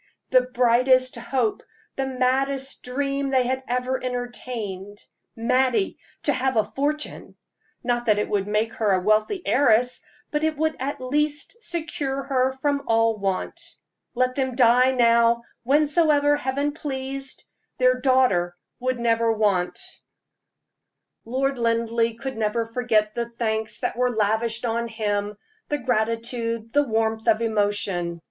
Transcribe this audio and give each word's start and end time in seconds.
the 0.31 0.41
brightest 0.41 1.13
hope, 1.15 1.61
the 1.95 2.07
maddest 2.07 2.81
dream 2.81 3.29
they 3.29 3.45
had 3.45 3.61
ever 3.67 4.03
entertained. 4.03 4.99
Mattie 5.35 5.95
to 6.23 6.33
have 6.33 6.57
a 6.57 6.63
fortune! 6.63 7.35
Not 7.83 8.07
that 8.07 8.17
it 8.17 8.27
would 8.27 8.47
make 8.47 8.73
her 8.73 8.93
a 8.93 8.99
wealthy 8.99 9.43
heiress, 9.45 10.03
but 10.31 10.43
it 10.43 10.57
would 10.57 10.75
at 10.79 10.99
least 11.01 11.55
secure 11.61 12.23
her 12.23 12.51
from 12.51 12.81
all 12.87 13.19
want. 13.19 13.61
Let 14.15 14.33
them 14.33 14.55
die 14.55 14.89
now, 14.89 15.43
whensoever 15.63 16.35
Heaven 16.35 16.71
pleased 16.71 17.43
their 17.77 18.01
daughter 18.01 18.57
would 18.79 18.99
never 18.99 19.31
want. 19.31 19.77
Lord 21.25 21.59
Linleigh 21.59 22.15
could 22.15 22.37
never 22.37 22.65
forget 22.65 23.13
the 23.13 23.29
thanks 23.29 23.77
that 23.81 23.95
were 23.95 24.09
lavished 24.09 24.65
on 24.65 24.87
him 24.87 25.37
the 25.69 25.77
gratitude, 25.77 26.73
the 26.73 26.81
warmth 26.81 27.27
of 27.27 27.39
emotion. 27.43 28.19